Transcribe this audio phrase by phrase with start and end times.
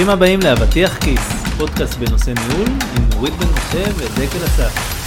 [0.00, 1.20] ברוכים הבאים לאבטיח כיס,
[1.56, 4.99] פודקאסט בנושא ניהול עם נורית בן משה ודקל אסף.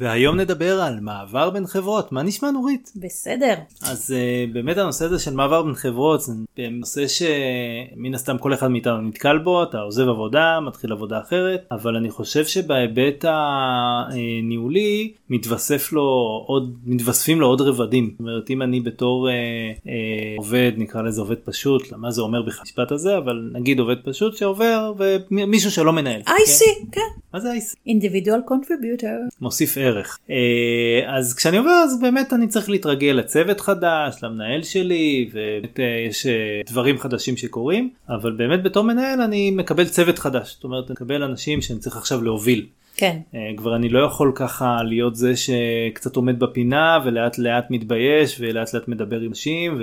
[0.00, 2.92] והיום נדבר על מעבר בין חברות, מה נשמע נורית?
[2.96, 3.54] בסדר.
[3.82, 6.32] אז uh, באמת הנושא הזה של מעבר בין חברות זה
[6.70, 11.96] נושא שמן הסתם כל אחד מאיתנו נתקל בו, אתה עוזב עבודה, מתחיל עבודה אחרת, אבל
[11.96, 16.02] אני חושב שבהיבט הניהולי מתווסף לו
[16.46, 18.10] עוד, מתווספים לו עוד רבדים.
[18.10, 19.32] זאת אומרת אם אני בתור uh,
[19.78, 19.88] uh,
[20.36, 24.36] עובד, נקרא לזה עובד פשוט, מה זה אומר בכלל המשפט הזה, אבל נגיד עובד פשוט
[24.36, 24.92] שעובר
[25.30, 26.20] ומישהו שלא מנהל.
[26.20, 27.00] IC, כן.
[27.00, 27.00] כן.
[27.34, 27.88] מה זה IC?
[27.88, 29.36] individual contributor.
[29.40, 30.18] מוסיף ערך.
[30.30, 36.32] אה, אז כשאני עובר אז באמת אני צריך להתרגל לצוות חדש, למנהל שלי, ויש אה,
[36.66, 41.22] דברים חדשים שקורים, אבל באמת בתור מנהל אני מקבל צוות חדש, זאת אומרת אני מקבל
[41.22, 42.66] אנשים שאני צריך עכשיו להוביל.
[43.00, 43.18] כן.
[43.34, 48.74] אה, כבר אני לא יכול ככה להיות זה שקצת עומד בפינה ולאט לאט מתבייש ולאט
[48.74, 49.82] לאט מדבר עם אנשים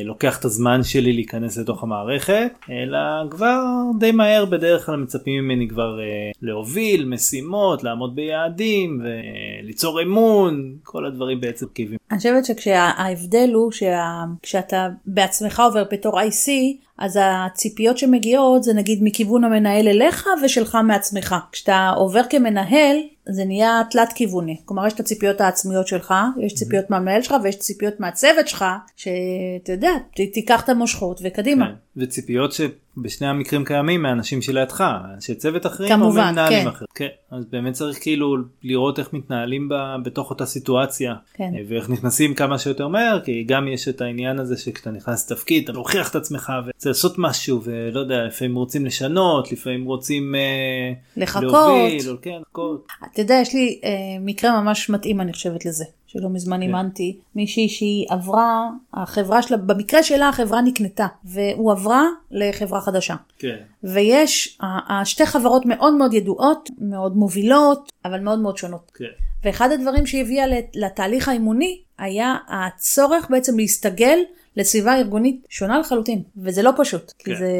[0.00, 2.98] ולוקח את הזמן שלי להיכנס לתוך המערכת אלא
[3.30, 3.62] כבר
[3.98, 11.06] די מהר בדרך כלל מצפים ממני כבר אה, להוביל משימות לעמוד ביעדים וליצור אמון כל
[11.06, 11.98] הדברים בעצם קיבים.
[12.10, 16.50] אני חושבת שכשההבדל הוא שכשאתה בעצמך עובר בתור IC
[16.98, 21.34] אז הציפיות שמגיעות זה נגיד מכיוון המנהל אליך ושלך מעצמך.
[21.52, 22.96] כשאתה עובר כמנהל
[23.28, 24.56] זה נהיה תלת כיווני.
[24.64, 28.64] כלומר יש את הציפיות העצמיות שלך, יש ציפיות מהמנהל שלך ויש ציפיות מהצוות שלך,
[28.96, 29.90] שאתה יודע,
[30.32, 31.66] תיקח את המושכות וקדימה.
[31.66, 32.02] כן.
[32.02, 32.52] וציפיות
[32.96, 36.68] שבשני המקרים קיימים מאנשים שלידך, אנשי צוות אחרים כמובן, או מנהלים כן.
[36.68, 36.88] אחרים.
[36.94, 37.08] כן.
[37.30, 41.50] אז באמת צריך כאילו לראות איך מתנהלים ב, בתוך אותה סיטואציה, כן.
[41.54, 45.68] אה, ואיך נכנסים כמה שיותר מהר, כי גם יש את העניין הזה שכשאתה נכנס לתפקיד
[45.68, 50.92] אתה מוכיח את עצמך וצריך לעשות משהו ולא יודע, לפעמים רוצים לשנות, לפעמים רוצים אה,
[51.16, 51.42] לחכות.
[51.42, 52.86] להוביל, כן, לחכות.
[53.12, 55.84] אתה יודע, יש לי אה, מקרה ממש מתאים אני חושבת לזה.
[56.14, 56.62] שלא מזמן כן.
[56.62, 63.14] אימנתי, מישהי שהיא עברה, החברה שלה, במקרה שלה החברה נקנתה, והועברה לחברה חדשה.
[63.38, 63.56] כן.
[63.84, 64.58] ויש,
[64.88, 68.90] השתי חברות מאוד מאוד ידועות, מאוד מובילות, אבל מאוד מאוד שונות.
[68.94, 69.04] כן.
[69.44, 74.18] ואחד הדברים שהביאה לתהליך האימוני, היה הצורך בעצם להסתגל
[74.56, 77.24] לסביבה ארגונית שונה לחלוטין וזה לא פשוט כן.
[77.24, 77.50] כי זה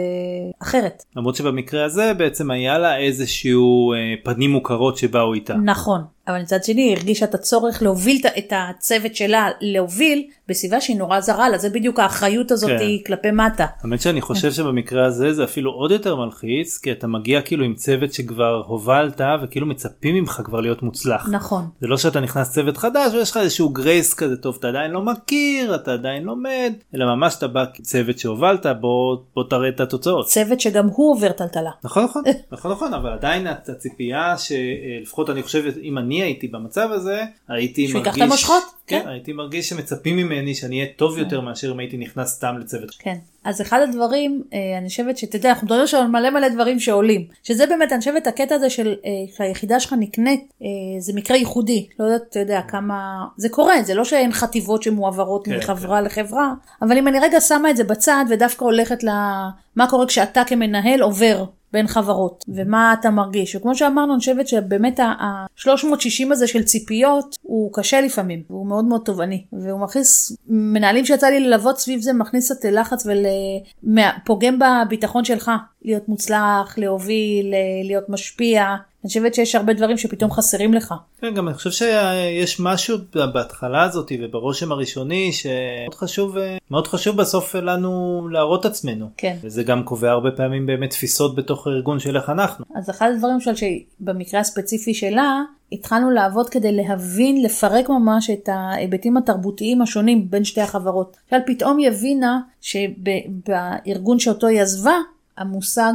[0.63, 1.03] אחרת.
[1.17, 5.55] למרות שבמקרה הזה בעצם היה לה איזשהו אה, פנים מוכרות שבאו איתה.
[5.55, 10.97] נכון אבל מצד שני היא הרגישה את הצורך להוביל את הצוות שלה להוביל בסביבה שהיא
[10.97, 12.87] נורא זרה לה זה בדיוק האחריות הזאת כן.
[13.07, 13.67] כלפי מטה.
[13.83, 17.75] האמת שאני חושב שבמקרה הזה זה אפילו עוד יותר מלחיץ כי אתה מגיע כאילו עם
[17.75, 21.29] צוות שכבר הובלת וכאילו מצפים ממך כבר להיות מוצלח.
[21.33, 21.69] נכון.
[21.81, 25.03] זה לא שאתה נכנס צוות חדש ויש לך איזשהו גרייס כזה טוב אתה עדיין לא
[25.03, 30.27] מכיר אתה עדיין לומד אלא ממש אתה בא כצוות שהובלת בוא בוא תראה את התוצאות.
[30.27, 31.71] צוות שגם הוא עובר טלטלה.
[31.85, 37.25] נכון נכון נכון נכון אבל עדיין הציפייה שלפחות אני חושב אם אני הייתי במצב הזה
[37.49, 37.91] הייתי מרגיש.
[37.91, 38.63] שהוא ייקח את המושכות.
[38.87, 41.45] כן, כן, הייתי מרגיש שמצפים ממני שאני אהיה טוב יותר כן.
[41.45, 42.91] מאשר אם הייתי נכנס סתם לצוות.
[42.99, 46.81] כן, אז אחד הדברים, אה, אני חושבת שאתה יודע, אנחנו מדברים על מלא מלא דברים
[46.81, 50.67] שעולים, שזה באמת, אני חושבת, הקטע הזה של אה, שהיחידה שלך נקנית, אה,
[50.99, 55.47] זה מקרה ייחודי, לא יודעת, אתה יודע, כמה, זה קורה, זה לא שאין חטיבות שמועברות
[55.47, 56.05] כן, מחברה כן.
[56.05, 56.53] לחברה,
[56.83, 61.45] אבל אם אני רגע שמה את זה בצד ודווקא הולכת למה קורה כשאתה כמנהל עובר
[61.75, 63.57] בין חברות ומה אתה מרגיש?
[63.57, 69.01] וכמו שאמרנו אני חושבת שבאמת ה-360 הזה של ציפיות הוא קשה לפעמים והוא מאוד מאוד
[69.05, 75.51] תובעני והוא מכניס מנהלים שיצא לי ללוות סביב זה מכניס את לחץ ופוגם בביטחון שלך
[75.83, 78.75] להיות מוצלח להוביל להיות משפיע
[79.05, 80.95] אני חושבת שיש הרבה דברים שפתאום חסרים לך.
[81.21, 86.37] כן, גם אני חושב שיש משהו בהתחלה הזאת וברושם הראשוני שמאוד חשוב
[86.71, 89.07] מאוד חשוב בסוף לנו להראות עצמנו.
[89.17, 89.37] כן.
[89.43, 92.65] וזה גם קובע הרבה פעמים באמת תפיסות בתוך הארגון של איך אנחנו.
[92.75, 99.17] אז אחד הדברים של שבמקרה הספציפי שלה התחלנו לעבוד כדי להבין לפרק ממש את ההיבטים
[99.17, 101.17] התרבותיים השונים בין שתי החברות.
[101.33, 104.95] למשל פתאום היא הבינה שבארגון שאותו היא עזבה
[105.39, 105.93] המושג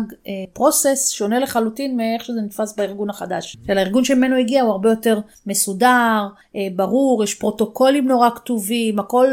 [0.54, 3.58] פרוסס uh, שונה לחלוטין מאיך שזה נתפס בארגון החדש.
[3.68, 9.28] של הארגון שממנו הגיע הוא הרבה יותר מסודר, uh, ברור, יש פרוטוקולים נורא כתובים, הכל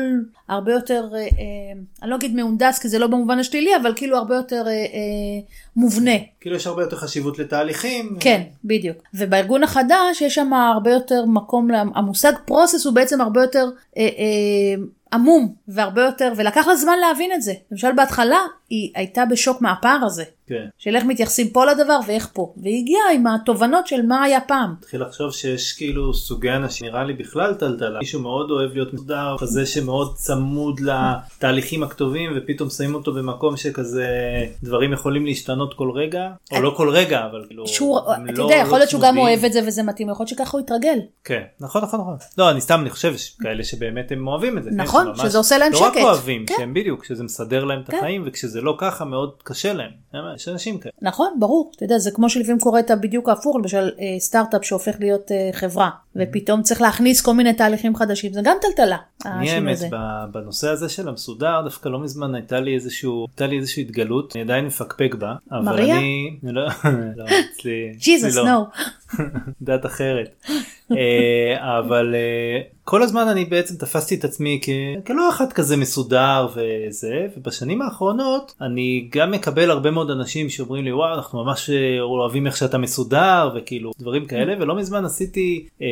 [0.48, 4.36] הרבה יותר, uh, אני לא אגיד מהונדס כי זה לא במובן השלילי, אבל כאילו הרבה
[4.36, 4.64] יותר
[5.76, 6.10] מובנה.
[6.40, 8.16] כאילו יש הרבה יותר חשיבות לתהליכים.
[8.20, 8.96] כן, בדיוק.
[9.14, 13.68] ובארגון החדש יש שם הרבה יותר מקום, המושג פרוסס הוא בעצם הרבה יותר...
[15.16, 17.52] עמום והרבה יותר ולקח לה זמן להבין את זה.
[17.70, 18.38] למשל בהתחלה
[18.70, 20.66] היא הייתה בשוק מהפער הזה כן.
[20.78, 24.74] של איך מתייחסים פה לדבר ואיך פה והיא הגיעה עם התובנות של מה היה פעם.
[24.78, 29.36] התחיל לחשוב שיש כאילו סוגי אנשים נראה לי בכלל טלטלה מישהו מאוד אוהב להיות מסודר
[29.40, 34.06] כזה שמאוד צמוד לתהליכים הכתובים ופתאום שמים אותו במקום שכזה
[34.62, 38.54] דברים יכולים להשתנות כל רגע או לא כל רגע אבל כאילו שהוא, אתה לא, יודע
[38.56, 40.98] יכול לא להיות שהוא גם אוהב את זה וזה מתאים יכול להיות שככה הוא יתרגל.
[41.24, 44.70] כן נכון נכון נכון לא אני סתם אני חושב כאלה שבאמת הם אוהבים את זה.
[44.70, 45.82] כן, נכון שזה עושה להם שקט.
[45.82, 46.54] לא רק אוהבים כן.
[46.58, 47.96] שהם בדיוק שזה מסדר להם את כן.
[47.96, 49.90] החיים וכשזה לא ככה מאוד קשה להם.
[50.36, 50.92] יש אנשים כאלה.
[51.02, 51.72] נכון, ברור.
[51.76, 55.50] אתה יודע, זה כמו שלפעמים קורה את הבדיוק ההפוך, למשל אה, סטארט-אפ שהופך להיות אה,
[55.52, 58.96] חברה, ופתאום צריך להכניס כל מיני תהליכים חדשים, זה גם טלטלה.
[59.26, 59.78] אני האמת
[60.32, 64.42] בנושא הזה של המסודר דווקא לא מזמן הייתה לי איזשהו הייתה לי איזושהי התגלות אני
[64.42, 65.98] עדיין מפקפק בה אבל מריה?
[65.98, 66.62] אני לא
[67.16, 68.50] לא אצלי ג'יזוס, אצלי לא.
[68.50, 68.64] נו.
[69.62, 70.34] דת אחרת
[70.92, 76.48] אה, אבל אה, כל הזמן אני בעצם תפסתי את עצמי כ- כלא אחד כזה מסודר
[76.54, 82.00] וזה ובשנים האחרונות אני גם מקבל הרבה מאוד אנשים שאומרים לי וואו אנחנו ממש אה,
[82.00, 85.86] אוהבים איך שאתה מסודר וכאילו דברים כאלה ולא מזמן עשיתי אה,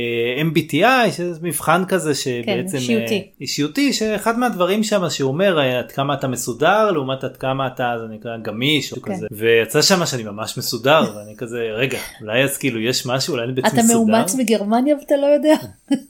[0.51, 3.15] MBTI שזה מבחן כזה שבעצם אישיותי.
[3.15, 7.67] אה, אישיותי שאחד מהדברים שם שהוא אומר אה, עד כמה אתה מסודר לעומת עד כמה
[7.67, 9.15] אתה זה נקרא גמיש או כן.
[9.15, 13.45] כזה ויצא שם שאני ממש מסודר ואני כזה רגע אולי אז כאילו יש משהו אולי
[13.45, 13.97] אני בעצם אתה מסודר.
[13.97, 15.55] מאומץ מגרמניה ואתה לא יודע?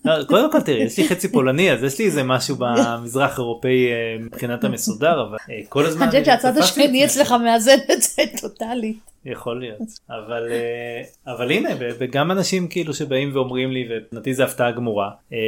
[0.04, 3.86] לא, קודם כל תראי יש לי חצי פולני אז יש לי איזה משהו במזרח אירופאי
[3.92, 7.04] אה, מבחינת המסודר אבל אה, כל הזמן אני חושבת שהצד השני.
[7.04, 9.14] אצלך מאזן את זה טוטאלית.
[9.26, 9.78] יכול להיות
[10.10, 15.10] אבל אה, אבל הנה ו- וגם אנשים כאילו שבאים ואומרים לי ומבחינתי זה הפתעה גמורה.
[15.32, 15.38] אה,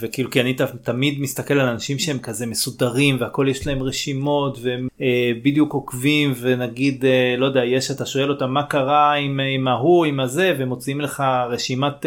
[0.00, 4.88] וכאילו כי אני תמיד מסתכל על אנשים שהם כזה מסודרים והכל יש להם רשימות והם
[5.00, 9.68] אה, בדיוק עוקבים ונגיד אה, לא יודע יש אתה שואל אותם מה קרה עם, עם
[9.68, 10.54] ההוא עם הזה?
[10.58, 12.06] ומוציאים לך רשימת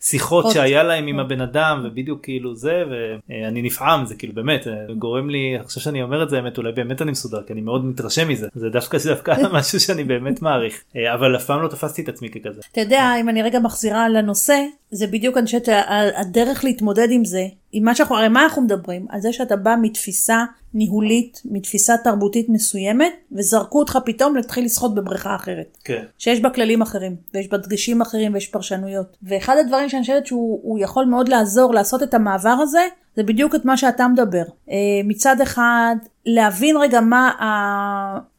[0.00, 0.50] שיחות.
[0.52, 4.66] שהיה להם עם הבן אדם ובדיוק כאילו זה ואני נפעם זה כאילו באמת
[4.98, 7.84] גורם לי עכשיו שאני אומר את זה האמת אולי באמת אני מסודר כי אני מאוד
[7.84, 8.48] מתרשם מזה.
[8.54, 10.82] זה דווקא דווקא משהו שאני באמת מעריך.
[11.14, 12.60] אבל אף פעם לא תפסתי את עצמי ככזה.
[12.72, 14.56] אתה יודע, אם אני רגע מחזירה לנושא,
[14.92, 15.68] זה בדיוק, אני חושבת,
[16.16, 19.06] הדרך להתמודד עם זה, עם מה שאנחנו, הרי מה אנחנו מדברים?
[19.10, 20.44] על זה שאתה בא מתפיסה
[20.74, 25.78] ניהולית, מתפיסה תרבותית מסוימת, וזרקו אותך פתאום להתחיל לשחות בבריכה אחרת.
[25.84, 26.02] כן.
[26.18, 29.16] שיש בה כללים אחרים, ויש בה דגשים אחרים ויש פרשנויות.
[29.22, 32.86] ואחד הדברים שאני חושבת שהוא הוא יכול מאוד לעזור לעשות את המעבר הזה,
[33.16, 34.44] זה בדיוק את מה שאתה מדבר.
[34.70, 35.96] אה, מצד אחד,
[36.26, 37.30] להבין רגע מה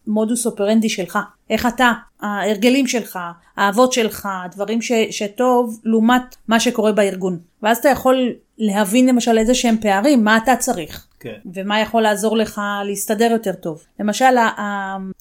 [0.08, 1.20] המודוס אופרנדי שלך,
[1.50, 1.92] איך אתה,
[2.22, 3.20] ההרגלים שלך,
[3.58, 7.40] האהבות שלך, הדברים ש, שטוב, לעומת מה שקורה בארגון.
[7.64, 11.08] ואז אתה יכול להבין למשל איזה שהם פערים, מה אתה צריך.
[11.20, 11.34] כן.
[11.54, 13.84] ומה יכול לעזור לך להסתדר יותר טוב.
[14.00, 14.36] למשל,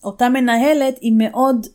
[0.04, 1.66] אותה מנהלת היא מאוד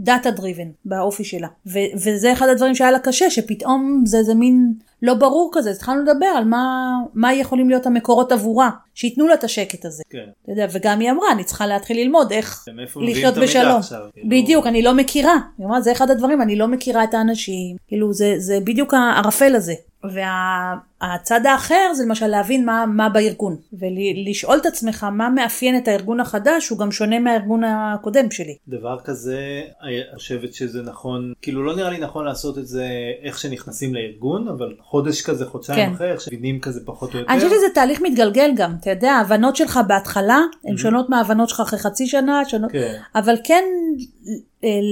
[0.00, 4.72] data driven באופי שלה, ו- וזה אחד הדברים שהיה לה קשה, שפתאום זה איזה מין
[5.02, 9.34] לא ברור כזה, אז התחלנו לדבר על מה, מה יכולים להיות המקורות עבורה, שייתנו לה
[9.34, 10.02] את השקט הזה.
[10.10, 10.18] כן.
[10.42, 13.76] אתה יודע, וגם היא אמרה, אני צריכה להתחיל ללמוד איך מביאים לחיות בשלום.
[13.76, 14.28] עכשיו, כאילו?
[14.28, 15.36] בדיוק, אני לא מכירה.
[15.58, 17.76] היא אמרה, זה אחד הדברים, אני לא מכירה את האנשים.
[17.88, 19.74] כאילו, זה, זה בדיוק הערפל הזה.
[20.04, 26.20] והצד האחר זה למשל להבין מה, מה בארגון, ולשאול את עצמך מה מאפיין את הארגון
[26.20, 28.56] החדש, הוא גם שונה מהארגון הקודם שלי.
[28.68, 32.86] דבר כזה אני חושבת שזה נכון כאילו לא נראה לי נכון לעשות את זה
[33.22, 35.94] איך שנכנסים לארגון אבל חודש כזה חודשיים כן.
[35.94, 37.32] אחרי איך שמבינים כזה פחות או יותר.
[37.32, 41.60] אני חושבת שזה תהליך מתגלגל גם, אתה יודע, ההבנות שלך בהתחלה הן שונות מההבנות שלך
[41.60, 43.00] אחרי חצי שנה, שונות, כן.
[43.14, 43.64] אבל כן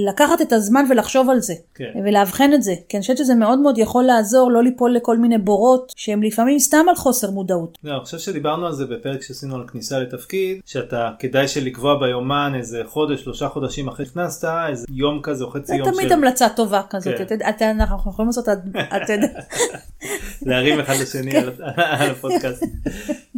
[0.09, 1.91] לקחת את הזמן ולחשוב על זה, כן.
[2.05, 5.37] ולאבחן את זה, כי אני חושבת שזה מאוד מאוד יכול לעזור לא ליפול לכל מיני
[5.37, 7.77] בורות שהם לפעמים סתם על חוסר מודעות.
[7.83, 12.53] לא, אני חושב שדיברנו על זה בפרק שעשינו על כניסה לתפקיד שאתה כדאי שלקבוע ביומן
[12.55, 16.49] איזה חודש שלושה חודשים אחרי שנכנסת איזה יום כזה או חצי זה יום תמיד המלצה
[16.49, 17.23] טובה כזאת, כן.
[17.23, 18.45] אתה אתה- אנחנו יכולים לעשות,
[19.03, 19.27] אתה יודע,
[20.41, 22.63] להרים אחד לשני על, על הפודקאסט.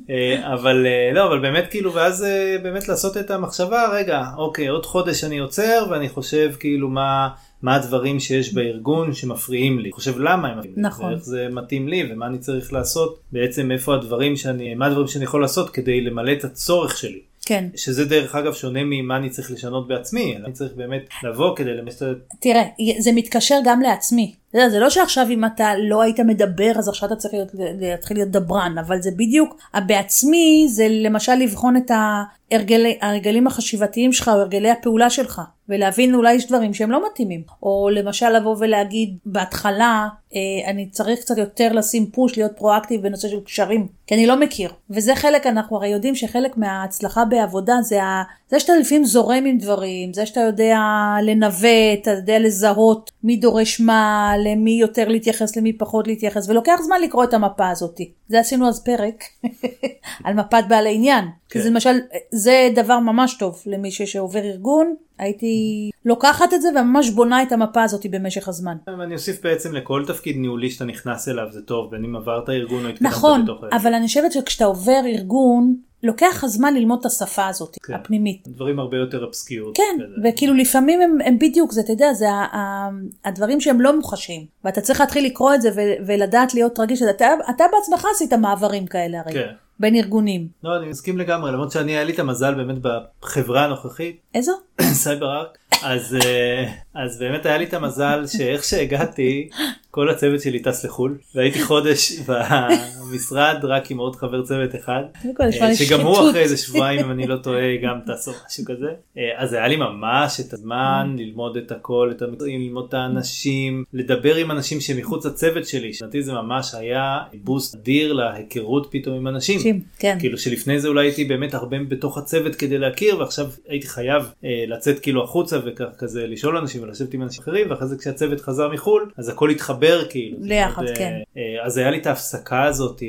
[0.10, 4.68] אה, אבל אה, לא אבל באמת כאילו ואז אה, באמת לעשות את המחשבה רגע אוקיי
[4.68, 7.30] עוד חודש אני עוצר ואני חושב כאילו מה
[7.62, 11.14] מה הדברים שיש בארגון שמפריעים לי חושב למה הם מפריעים לי נכון.
[11.14, 15.24] ואיך זה מתאים לי ומה אני צריך לעשות בעצם איפה הדברים שאני מה הדברים שאני
[15.24, 17.20] יכול לעשות כדי למלא את הצורך שלי.
[17.46, 17.66] כן.
[17.76, 21.70] שזה דרך אגב שונה ממה אני צריך לשנות בעצמי אני צריך באמת לבוא כדי
[22.02, 22.06] ה...
[22.40, 22.64] תראה,
[23.00, 24.36] זה מתקשר גם לעצמי.
[24.54, 27.50] יודע, זה לא שעכשיו אם אתה לא היית מדבר אז עכשיו אתה צריך להיות,
[27.80, 34.28] להתחיל להיות דברן, אבל זה בדיוק, בעצמי זה למשל לבחון את ההרגלי, ההרגלים החשיבתיים שלך
[34.28, 37.42] או הרגלי הפעולה שלך, ולהבין אולי יש דברים שהם לא מתאימים.
[37.64, 43.28] או למשל לבוא ולהגיד בהתחלה, אה, אני צריך קצת יותר לשים פוש, להיות פרואקטיב בנושא
[43.28, 44.72] של קשרים, כי אני לא מכיר.
[44.90, 49.58] וזה חלק, אנחנו הרי יודעים שחלק מההצלחה בעבודה זה, ה, זה שאתה לפעמים זורם עם
[49.58, 50.78] דברים, זה שאתה יודע
[51.24, 57.02] לנווט, אתה יודע לזהות מי דורש מה, למי יותר להתייחס, למי פחות להתייחס, ולוקח זמן
[57.02, 58.00] לקרוא את המפה הזאת.
[58.28, 59.24] זה עשינו אז פרק
[60.24, 61.26] על מפת בעל העניין.
[61.50, 61.64] כי כן.
[61.64, 62.00] זה למשל,
[62.32, 67.84] זה דבר ממש טוב למי שעובר ארגון, הייתי לוקחת את זה וממש בונה את המפה
[67.84, 68.76] הזאת במשך הזמן.
[69.00, 72.86] ואני אוסיף בעצם לכל תפקיד ניהולי שאתה נכנס אליו זה טוב בין אם עברת ארגון
[72.86, 73.80] או התקדמת נכון, בתוך הארגון.
[73.80, 77.94] אבל אני חושבת שכשאתה עובר ארגון, לוקח לך זמן ללמוד את השפה הזאת, כן.
[77.94, 78.48] הפנימית.
[78.48, 79.78] דברים הרבה יותר אבסקיוט.
[79.78, 80.30] כן, כזה.
[80.30, 82.90] וכאילו לפעמים הם, הם בדיוק, זה, אתה יודע, זה ה- ה-
[83.26, 87.28] הדברים שהם לא מוחשים, ואתה צריך להתחיל לקרוא את זה ו- ולדעת להיות רגיש, אתה,
[87.50, 89.34] אתה בעצמך עשית מעברים כאלה הרי.
[89.34, 89.48] כן.
[89.80, 90.48] בין ארגונים.
[90.64, 92.78] לא, אני מסכים לגמרי, למרות שאני היה לי את המזל באמת
[93.22, 94.52] בחברה הנוכחית, איזו?
[95.04, 99.50] Cyberark אז, אה, אז באמת היה לי את המזל שאיך שהגעתי,
[99.92, 105.04] כל הצוות שלי טס לחו"ל, והייתי חודש במשרד רק עם עוד חבר צוות אחד,
[105.42, 106.30] אה, שגם הוא.
[106.30, 109.68] אחרי איזה שבועיים אם אני לא טועה גם טס או משהו כזה, אה, אז היה
[109.68, 114.82] לי ממש את הזמן ללמוד את הכל, את המקצועים, ללמוד את האנשים, לדבר עם אנשים
[114.82, 119.60] שמחוץ לצוות שלי, שנתי זה ממש היה בוסט אדיר להיכרות פתאום עם אנשים.
[120.00, 120.18] כן.
[120.20, 124.34] כאילו שלפני זה אולי הייתי באמת הרבה בתוך הצוות כדי להכיר ועכשיו הייתי חייב
[124.68, 129.10] לצאת כאילו החוצה וכזה לשאול אנשים ולשבת עם אנשים אחרים ואחרי זה כשהצוות חזר מחו"ל
[129.18, 130.38] אז הכל התחבר כאילו.
[130.48, 131.14] ביחד, כן.
[131.38, 133.04] אה, אה, אז היה לי את ההפסקה הזאת,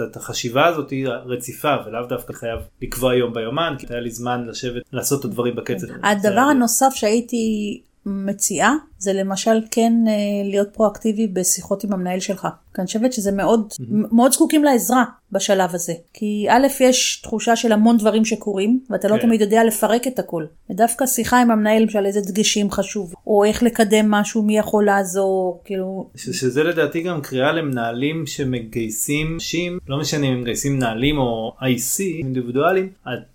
[0.00, 4.82] את- החשיבה הזאת הרציפה ולאו דווקא חייב לקבוע יום ביומן כי היה לי זמן לשבת
[4.92, 5.86] לעשות את הדברים בקצב.
[6.02, 10.12] הדבר זה- הנוסף שהייתי מציעה זה למשל כן אה,
[10.50, 12.48] להיות פרואקטיבי בשיחות עם המנהל שלך.
[12.74, 15.92] כי אני חושבת שזה מאוד, מאוד זקוקים לעזרה בשלב הזה.
[16.14, 19.22] כי א', יש תחושה של המון דברים שקורים, ואתה לא כן.
[19.22, 20.44] תמיד יודע לפרק את הכל.
[20.70, 25.62] ודווקא שיחה עם המנהל, למשל איזה דגשים חשוב, או איך לקדם משהו, מי יכול לעזור,
[25.64, 31.18] כאילו, ש- שזה לדעתי גם קריאה למנהלים שמגייסים אנשים, לא משנה אם הם מגייסים מנהלים
[31.18, 32.88] או IC אינדיבידואלים,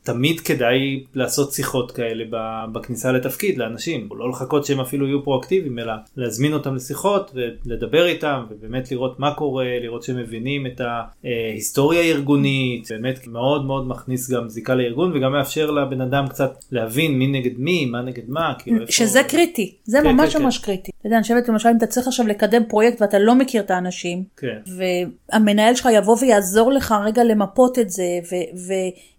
[0.04, 2.24] תמיד כדאי לעשות שיחות כאלה
[2.72, 7.32] בכניסה לתפקיד לאנשים, לא לחכות שהם אפילו יהיו פרואקטיביים, אלא להזמין אותם לשיחות
[7.66, 10.82] ולדבר איתם ובאמת לראות מה קורה, לראות שהם מבינים את
[11.24, 17.20] ההיסטוריה הארגונית, באמת מאוד מאוד מכניס גם זיקה לארגון וגם מאפשר לבן אדם קצת להבין
[17.20, 20.58] מי נגד מי, מה נגד מה, כאילו איפה- שזה קריטי, זה כן, ממש כן, ממש
[20.58, 20.92] קריטי.
[21.00, 23.72] אתה יודע, אני חושבת למשל אם אתה צריך עכשיו לקדם פרויקט ואתה לא מכיר את
[23.72, 24.58] האנשים, כן.
[25.34, 28.58] והמנהל שלך יבוא ויעזור לך רגע למפות את זה, ו-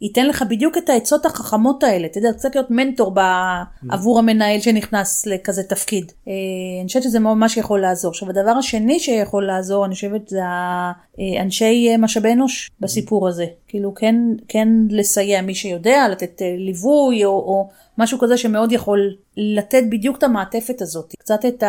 [0.01, 4.61] וייתן לך בדיוק את העצות החכמות האלה, אתה יודע, קצת להיות מנטור ב- עבור המנהל
[4.61, 6.13] שנכנס לכזה תפקיד.
[6.29, 6.33] אה,
[6.81, 8.11] אני חושבת שזה ממש יכול לעזור.
[8.11, 10.93] עכשיו, הדבר השני שיכול לעזור, אני חושבת, זה אה,
[11.41, 13.47] אנשי אה, משאבי אנוש בסיפור הזה.
[13.69, 14.17] כאילו, כן,
[14.49, 20.23] כן לסייע מי שיודע, לתת ליווי, או, או משהו כזה שמאוד יכול לתת בדיוק את
[20.23, 21.63] המעטפת הזאת, קצת את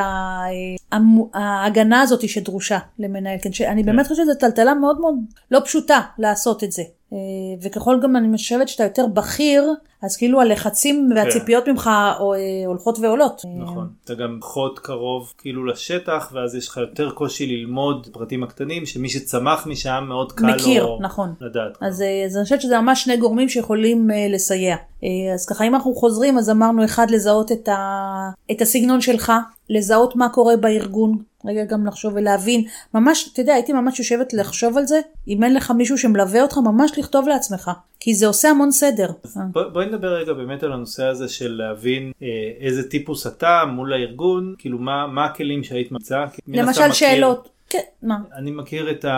[1.33, 3.37] ההגנה הזאת שדרושה למנהל.
[3.41, 5.15] כן, שאני באמת חושבת שזו טלטלה מאוד מאוד
[5.51, 6.83] לא פשוטה לעשות את זה.
[7.13, 7.17] אה,
[7.61, 12.99] וככל גם אני חושבת שאתה יותר בכיר, אז כאילו הלחצים והציפיות ממך או, אה, הולכות
[12.99, 13.41] ועולות.
[13.57, 18.85] נכון, אתה גם פחות קרוב כאילו לשטח ואז יש לך יותר קושי ללמוד פרטים הקטנים
[18.85, 21.33] שמי שצמח משם מאוד קל מכיר, לו נכון.
[21.41, 21.77] לדעת.
[21.81, 24.75] אז, אה, אז אני חושבת שזה ממש שני גורמים שיכולים אה, לסייע.
[25.03, 29.31] אה, אז ככה אם אנחנו חוזרים אז אמרנו אחד לזהות את, ה, את הסגנון שלך,
[29.69, 34.77] לזהות מה קורה בארגון, רגע גם לחשוב ולהבין, ממש, אתה יודע, הייתי ממש יושבת לחשוב
[34.77, 38.71] על זה, אם אין לך מישהו שמלווה אותך, ממש לכתוב לעצמך, כי זה עושה המון
[38.71, 39.07] סדר.
[39.35, 42.27] בוא, בואי נדבר רגע באמת על הנושא הזה של להבין אה,
[42.59, 46.25] איזה טיפוס אתה מול הארגון, כאילו מה, מה הכלים שהיית מצאה.
[46.47, 48.15] למשל שאלות, כן, מה?
[48.37, 49.09] אני מכיר את ה...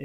[0.00, 0.04] אה,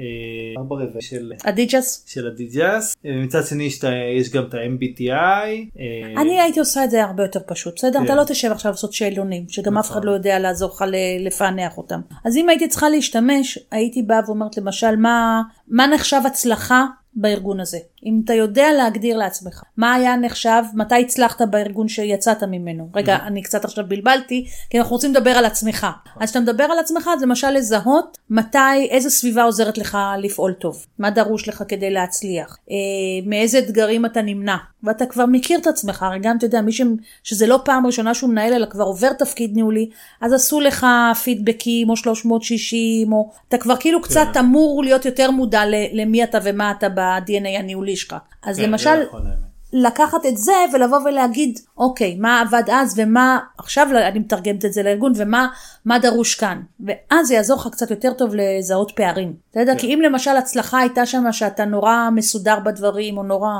[0.58, 1.32] ארבע רבע של...
[1.44, 2.04] אדיג'ס?
[2.06, 3.68] של הדיג'אס, מצד שני
[4.16, 5.10] יש, גם את ה-MBTI.
[5.10, 7.98] אה, אני הייתי עושה את זה הרבה יותר פשוט, בסדר?
[7.98, 8.04] כן.
[8.04, 10.08] אתה לא תשב עכשיו לעשות שאלונים, שגם אף אחד נכון.
[10.08, 10.84] לא יודע לעזור לך
[11.20, 12.00] לפענח אותם.
[12.24, 14.96] אז אם הייתי צריכה להשתמש, הייתי באה ואומרת למשל,
[15.68, 17.78] מה נחשב הצלחה בארגון הזה?
[18.06, 22.88] אם אתה יודע להגדיר לעצמך, מה היה נחשב, מתי הצלחת בארגון שיצאת ממנו?
[22.94, 25.86] רגע, אני קצת עכשיו בלבלתי, כי אנחנו רוצים לדבר על עצמך.
[26.20, 30.86] אז כשאתה מדבר על עצמך, אז למשל לזהות מתי, איזה סביבה עוזרת לך לפעול טוב,
[30.98, 32.76] מה דרוש לך כדי להצליח, אה,
[33.26, 36.80] מאיזה אתגרים אתה נמנע, ואתה כבר מכיר את עצמך, הרי גם אתה יודע, מי ש...
[37.22, 39.88] שזה לא פעם ראשונה שהוא מנהל, אלא כבר עובר תפקיד ניהולי,
[40.20, 40.86] אז עשו לך
[41.24, 46.70] פידבקים או 360, או אתה כבר כאילו קצת אמור להיות יותר מודע למי אתה ומה
[46.70, 48.16] אתה ב-DNA הניהולי שלך.
[48.42, 49.22] אז כן, למשל, נכון.
[49.72, 54.82] לקחת את זה ולבוא ולהגיד, אוקיי, מה עבד אז ומה, עכשיו אני מתרגמת את זה
[54.82, 55.48] לארגון, ומה
[55.84, 56.60] מה דרוש כאן.
[56.86, 59.34] ואז זה יעזור לך קצת יותר טוב לזהות פערים.
[59.50, 59.78] אתה יודע, כן.
[59.78, 63.50] כי אם למשל הצלחה הייתה שם שאתה נורא מסודר בדברים, או נורא,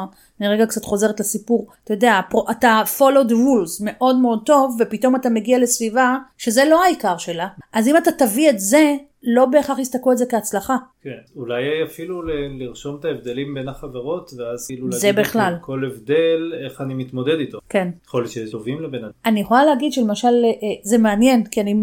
[0.41, 2.21] אני רגע קצת חוזרת לסיפור, אתה יודע,
[2.51, 7.49] אתה follow the rules מאוד מאוד טוב, ופתאום אתה מגיע לסביבה שזה לא העיקר שלה.
[7.73, 10.77] אז אם אתה תביא את זה, לא בהכרח יסתכלו על זה כהצלחה.
[11.03, 15.55] כן, אולי אפילו ל- לרשום את ההבדלים בין החברות ואז כאילו להגיד בכלל.
[15.61, 17.59] כל הבדל איך אני מתמודד איתו.
[17.69, 17.89] כן.
[18.07, 19.13] יכול להיות שיש טובים לבן אדם.
[19.27, 20.51] אני יכולה להגיד שלמשל אה,
[20.83, 21.75] זה מעניין כי אני,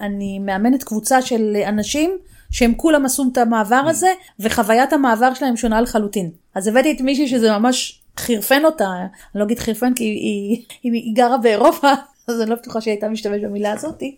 [0.00, 2.18] אני מאמנת קבוצה של אנשים
[2.50, 4.08] שהם כולם עשו את המעבר הזה
[4.40, 6.30] וחוויית המעבר שלהם שונה לחלוטין.
[6.54, 9.08] אז הבאתי את מישהי שזה ממש חירפן אותה, אני
[9.40, 11.88] לא אגיד חירפן כי היא, היא, היא גרה באירופה.
[12.28, 14.16] אז אני לא בטוחה שהיא הייתה משתמשת במילה הזאתי,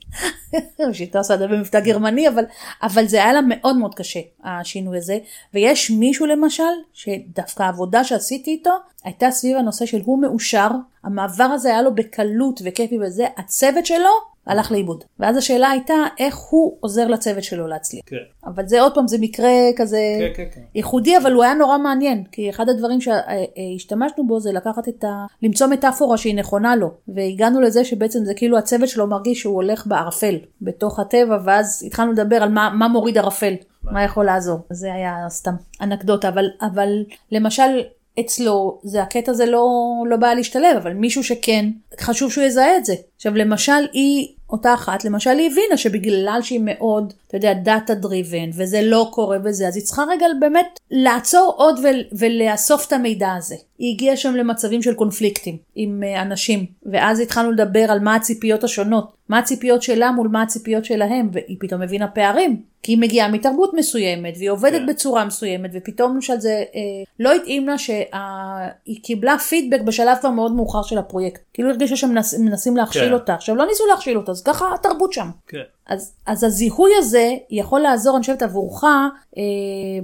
[0.54, 0.58] או
[0.94, 2.44] שהיא הייתה עושה את זה במבטא גרמני, אבל,
[2.82, 5.18] אבל זה היה לה מאוד מאוד קשה, השינוי הזה.
[5.54, 6.62] ויש מישהו למשל,
[6.92, 8.70] שדווקא העבודה שעשיתי איתו,
[9.04, 10.68] הייתה סביב הנושא של הוא מאושר,
[11.04, 14.10] המעבר הזה היה לו בקלות וכיפי וזה, הצוות שלו
[14.48, 15.04] הלך לאיבוד.
[15.18, 18.02] ואז השאלה הייתה איך הוא עוזר לצוות שלו להצליח.
[18.06, 18.16] כן.
[18.46, 20.60] אבל זה עוד פעם, זה מקרה כזה כן, כן, כן.
[20.74, 22.24] ייחודי, אבל הוא היה נורא מעניין.
[22.32, 25.26] כי אחד הדברים שהשתמשנו בו זה לקחת את ה...
[25.42, 26.90] למצוא מטאפורה שהיא נכונה לו.
[27.08, 32.12] והגענו לזה שבעצם זה כאילו הצוות שלו מרגיש שהוא הולך בערפל, בתוך הטבע, ואז התחלנו
[32.12, 34.58] לדבר על מה, מה מוריד ערפל, מה יכול לעזור.
[34.70, 36.88] זה היה סתם אנקדוטה, אבל, אבל
[37.32, 37.82] למשל...
[38.20, 39.66] אצלו זה הקטע הזה לא,
[40.06, 42.94] לא בא להשתלב, אבל מישהו שכן, חשוב שהוא יזהה את זה.
[43.16, 48.50] עכשיו למשל היא, אותה אחת, למשל היא הבינה שבגלל שהיא מאוד, אתה יודע, דאטה דריבן,
[48.54, 53.32] וזה לא קורה וזה, אז היא צריכה רגע באמת לעצור עוד ול, ולאסוף את המידע
[53.32, 53.56] הזה.
[53.78, 58.64] היא הגיעה שם למצבים של קונפליקטים עם uh, אנשים, ואז התחלנו לדבר על מה הציפיות
[58.64, 62.62] השונות, מה הציפיות שלה מול מה הציפיות שלהם, והיא פתאום הבינה פערים.
[62.82, 64.86] כי היא מגיעה מתרבות מסוימת והיא עובדת כן.
[64.86, 66.80] בצורה מסוימת ופתאום למשל זה אה,
[67.20, 71.40] לא התאים לה שהיא קיבלה פידבק בשלב כבר מאוד מאוחר של הפרויקט.
[71.54, 73.12] כאילו הרגישה שמנסים מנסים להכשיל כן.
[73.12, 73.34] אותה.
[73.34, 75.30] עכשיו לא ניסו להכשיל אותה אז ככה התרבות שם.
[75.48, 75.62] כן.
[75.86, 79.42] אז, אז הזיהוי הזה יכול לעזור אני חושבת עבורך אה,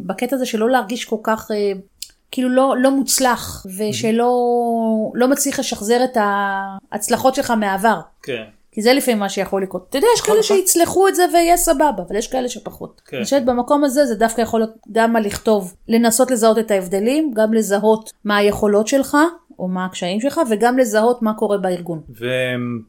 [0.07, 1.73] בקטע הזה שלא להרגיש כל כך אה,
[2.31, 4.31] כאילו לא, לא מוצלח ושלא
[5.15, 8.01] לא מצליח לשחזר את ההצלחות שלך מהעבר.
[8.23, 8.45] כן.
[8.75, 9.87] כי זה לפעמים מה שיכול לקרות.
[9.89, 10.43] אתה יודע, יש כאלה.
[10.43, 13.01] שיצלחו את זה ויהיה סבבה, אבל יש כאלה שפחות.
[13.07, 13.17] כן.
[13.17, 17.33] אני חושבת במקום הזה זה דווקא יכול להיות גם מה לכתוב, לנסות לזהות את ההבדלים,
[17.35, 19.17] גם לזהות מה היכולות שלך,
[19.59, 22.01] או מה הקשיים שלך, וגם לזהות מה קורה בארגון.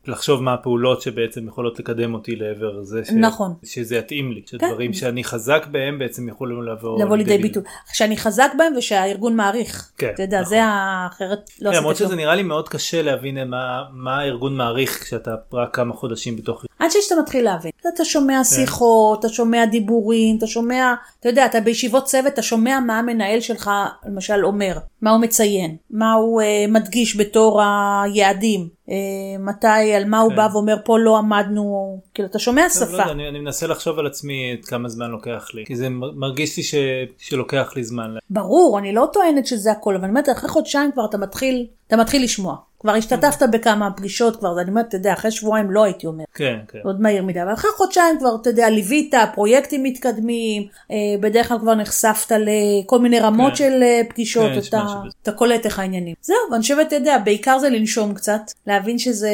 [0.07, 3.09] ולחשוב מה הפעולות שבעצם יכולות לקדם אותי לעבר זה ש...
[3.09, 3.53] נכון.
[3.63, 7.63] שזה יתאים לי, שדברים שאני חזק בהם בעצם יכולים לבוא, לבוא לידי ביטוי.
[7.93, 9.91] שאני חזק בהם ושהארגון מעריך.
[9.97, 10.49] כן, אתה יודע, נכון.
[10.49, 12.25] זה האחרת לא כן, למרות עשית שזה כלום.
[12.25, 16.65] נראה לי מאוד קשה להבין מה, מה הארגון מעריך כשאתה רק כמה חודשים בתוך...
[16.85, 17.71] עד שאתה מתחיל להבין.
[17.81, 18.03] אתה כן.
[18.03, 22.99] שומע שיחות, אתה שומע דיבורים, אתה שומע, אתה יודע, אתה בישיבות צוות, אתה שומע מה
[22.99, 23.71] המנהל שלך
[24.05, 28.95] למשל אומר, מה הוא מציין, מה הוא אה, מדגיש בתור היעדים, אה,
[29.39, 30.35] מתי, על מה הוא כן.
[30.35, 32.91] בא ואומר, פה לא עמדנו, כאילו, אתה שומע לא שפה.
[32.91, 36.57] יודע, אני, אני מנסה לחשוב על עצמי את כמה זמן לוקח לי, כי זה מרגיש
[36.57, 36.75] לי ש...
[37.17, 38.15] שלוקח לי זמן.
[38.29, 41.97] ברור, אני לא טוענת שזה הכל, אבל אני אומרת, אחרי חודשיים כבר אתה מתחיל, אתה
[41.97, 42.55] מתחיל לשמוע.
[42.79, 46.27] כבר השתתפת בכמה פגישות כבר, אני אומרת, אתה יודע, אחרי שבועיים לא הייתי אומרת.
[46.33, 46.74] כן, כן.
[46.83, 51.59] עוד מהיר מדי, אבל אחרי חודשיים כבר, אתה יודע, ליווית, פרויקטים מתקדמים, אה, בדרך כלל
[51.59, 53.55] כבר נחשפת לכל מיני רמות כן.
[53.55, 54.85] של אה, פגישות, כן, אתה.
[55.21, 56.15] אתה קולט איך העניינים.
[56.21, 59.31] זהו, ואני חושבת, אתה יודע, בעיקר זה לנשום קצת, להבין שזה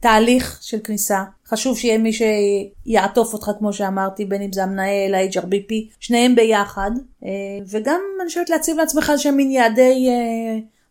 [0.00, 1.22] תהליך של כניסה.
[1.48, 6.90] חשוב שיהיה מי שיעטוף אותך, כמו שאמרתי, בין אם זה המנהל, ה-HRBP, שניהם ביחד,
[7.24, 7.28] אה,
[7.70, 10.08] וגם אני חושבת להציב לעצמך איזה מין יעדי...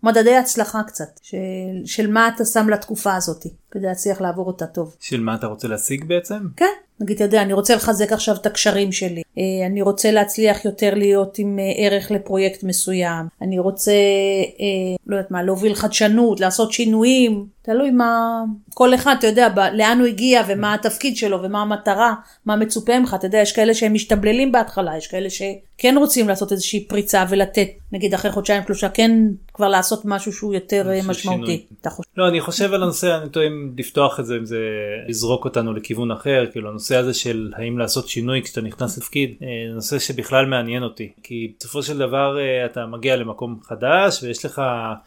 [0.04, 1.38] מדדי הצלחה קצת, של,
[1.86, 4.96] של מה אתה שם לתקופה הזאת, כדי להצליח לעבור אותה טוב.
[5.00, 6.40] של מה אתה רוצה להשיג בעצם?
[6.56, 6.66] כן,
[7.00, 10.94] נגיד, אתה יודע, אני רוצה לחזק עכשיו את הקשרים שלי, אה, אני רוצה להצליח יותר
[10.96, 13.92] להיות עם אה, ערך לפרויקט מסוים, אני רוצה,
[14.60, 19.60] אה, לא יודעת מה, להוביל חדשנות, לעשות שינויים, תלוי מה, כל אחד, אתה יודע, ב,
[19.74, 22.14] לאן הוא הגיע ומה התפקיד שלו ומה המטרה,
[22.46, 26.52] מה מצופה ממך, אתה יודע, יש כאלה שהם משתבללים בהתחלה, יש כאלה שכן רוצים לעשות
[26.52, 29.12] איזושהי פריצה ולתת, נגיד אחרי חודשיים שלושה, כן
[29.54, 31.66] כבר לעשות משהו שהוא יותר משמעותי.
[32.18, 34.60] לא, אני חושב על הנושא, אני טועה אם לפתוח את זה, אם זה
[35.08, 39.48] לזרוק אותנו לכיוון אחר, כאילו הנושא הזה של האם לעשות שינוי כשאתה נכנס לתפקיד, אה,
[39.74, 44.62] נושא שבכלל מעניין אותי, כי בסופו של דבר אה, אתה מגיע למקום חדש ויש לך,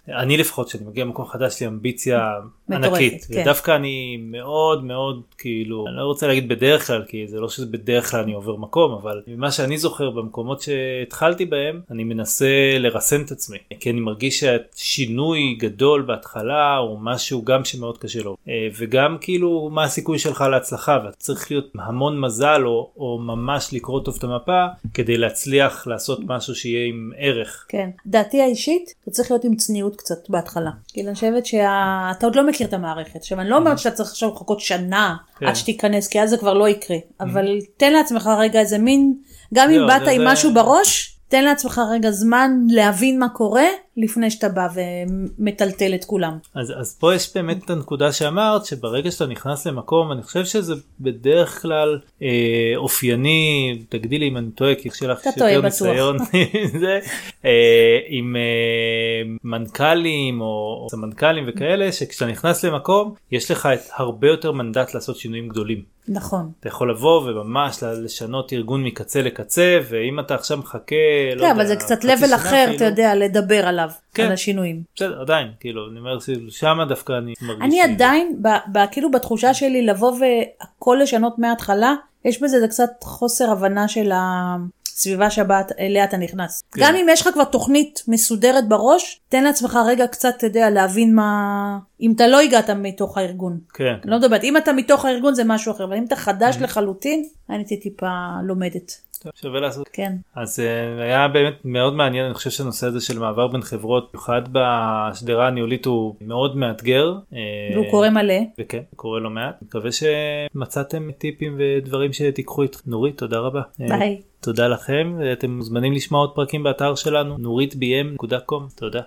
[0.09, 2.31] אני לפחות כשאני מגיע למקום חדש יש לי אמביציה
[2.69, 3.40] מטורפת, ענקית, כן.
[3.40, 8.11] ודווקא אני מאוד מאוד כאילו, אני לא רוצה להגיד בדרך כלל, כי זה לא שבדרך
[8.11, 13.31] כלל אני עובר מקום, אבל ממה שאני זוכר במקומות שהתחלתי בהם, אני מנסה לרסן את
[13.31, 19.16] עצמי, כי אני מרגיש שהשינוי גדול בהתחלה הוא משהו גם שמאוד קשה לו, אה, וגם
[19.21, 24.15] כאילו מה הסיכוי שלך להצלחה, ואתה צריך להיות המון מזל או, או ממש לקרוא טוב
[24.19, 27.67] את המפה כדי להצליח לעשות משהו שיהיה עם ערך.
[27.69, 27.91] כן.
[28.07, 30.71] דעתי האישית, אתה צריך להיות עם צניעות קצת בהתחלה.
[30.89, 33.17] כי אני חושבת שאתה עוד לא מכיר את המערכת.
[33.17, 35.47] עכשיו, אני לא אומרת שאתה צריך עכשיו לחכות שנה כן.
[35.47, 36.97] עד שתיכנס, כי אז זה כבר לא יקרה.
[37.21, 39.15] אבל תן לעצמך רגע איזה מין,
[39.55, 43.67] גם אם לא, באת עם משהו בראש, תן לעצמך רגע זמן להבין מה קורה,
[44.01, 46.39] לפני שאתה בא ומטלטל את כולם.
[46.55, 50.75] אז, אז פה יש באמת את הנקודה שאמרת שברגע שאתה נכנס למקום אני חושב שזה
[51.01, 55.61] בדרך כלל אה, אופייני תגדילי אם אני טועה כי יש לך יותר.
[55.61, 56.17] ניסיון
[56.81, 56.99] זה,
[57.45, 64.53] אה, עם אה, מנכ"לים או, סמנכ"לים וכאלה שכשאתה נכנס למקום יש לך את הרבה יותר
[64.53, 66.01] מנדט לעשות שינויים גדולים.
[66.09, 66.51] נכון.
[66.61, 70.97] אתה יכול לבוא וממש לשנות ארגון מקצה לקצה ואם אתה עכשיו מחכה
[71.37, 74.24] לא כן, יודע, אבל זה קצת level אחר, אתה יודע, לדבר עליו, כן.
[74.24, 74.83] על השינויים.
[74.96, 79.55] בסדר עדיין כאילו אני אומר ששם דווקא אני מרגיש אני עדיין, ב, ב, כאילו בתחושה
[79.55, 86.05] שלי לבוא והכל לשנות מההתחלה, יש בזה זה קצת חוסר הבנה של הסביבה שבה אליה
[86.05, 86.62] אתה נכנס.
[86.72, 86.81] כן.
[86.85, 91.14] גם אם יש לך כבר תוכנית מסודרת בראש, תן לעצמך רגע קצת, אתה יודע, להבין
[91.14, 91.79] מה...
[92.00, 93.59] אם אתה לא הגעת מתוך הארגון.
[93.74, 93.94] כן.
[94.03, 97.24] אני לא מדברת, אם אתה מתוך הארגון זה משהו אחר, אבל אם אתה חדש לחלוטין,
[97.50, 98.11] אני הייתי טיפה
[98.44, 98.92] לומדת.
[99.35, 99.89] שווה לעשות.
[99.93, 100.13] כן.
[100.35, 104.43] אז אה, היה באמת מאוד מעניין, אני חושב שהנושא הזה של מעבר בין חברות, במיוחד
[104.53, 107.15] בשדרה הניהולית הוא מאוד מאתגר.
[107.35, 107.39] אה,
[107.75, 108.41] והוא קורא מלא.
[108.61, 109.63] וכן, קורה לא מעט.
[109.63, 112.91] מקווה שמצאתם טיפים ודברים שתיקחו איתכם.
[112.91, 113.63] נורית, תודה רבה.
[113.81, 114.21] אה, ביי.
[114.41, 119.01] תודה לכם, אתם מוזמנים לשמוע עוד פרקים באתר שלנו, נורית bm.com, תודה.